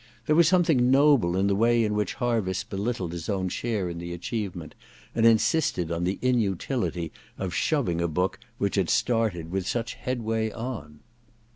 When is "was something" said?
0.35-0.89